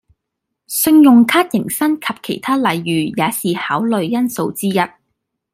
[0.65, 4.79] 信用卡迎新及其他禮遇也是考慮因素之一